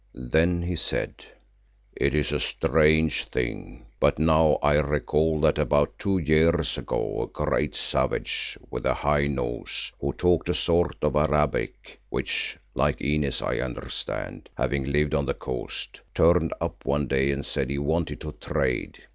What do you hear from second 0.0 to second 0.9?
Then he